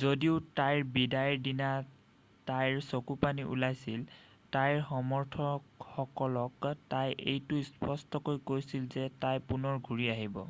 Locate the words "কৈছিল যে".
8.52-9.08